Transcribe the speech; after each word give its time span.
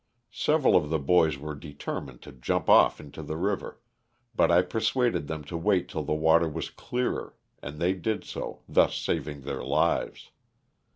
Several 0.33 0.75
of 0.75 0.89
the 0.89 0.97
boys 0.97 1.37
were 1.37 1.53
determined 1.53 2.23
to 2.23 2.31
jump 2.31 2.71
off 2.71 2.99
into 2.99 3.21
the 3.21 3.37
river, 3.37 3.79
but 4.33 4.49
I 4.49 4.63
persuaded 4.63 5.27
them 5.27 5.43
to 5.43 5.55
wait 5.55 5.87
till 5.87 6.01
the 6.01 6.15
water 6.15 6.49
was 6.49 6.71
clearer 6.71 7.35
and 7.61 7.77
they 7.77 7.93
did 7.93 8.23
so, 8.23 8.63
thus 8.67 8.95
saving 8.97 9.41
their 9.41 9.63
lives. 9.63 10.31